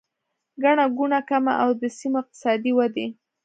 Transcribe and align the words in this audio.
ګڼه 0.63 0.85
ګوڼه 0.97 1.19
کمه 1.29 1.53
او 1.63 1.69
د 1.81 1.83
سیمو 1.97 2.17
اقتصادي 2.21 2.71
ودې 2.75 3.07